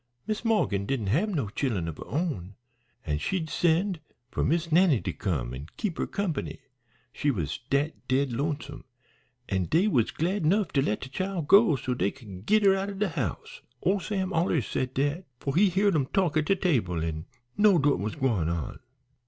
[0.25, 2.55] Miss Morgan didn't hab no chillen of her own,
[3.05, 3.99] an' she'd send
[4.31, 6.57] for Miss Nannie to come an' keep her company,
[7.13, 8.83] she was dat dead lonesome,
[9.47, 12.73] an' dey was glad 'nough to let dat chile go so dey could git her
[12.73, 13.61] out o' de house.
[13.83, 17.25] Ole Sam allers said dat, for he heared 'em talk at table an'
[17.55, 18.79] knowed what was gwine on.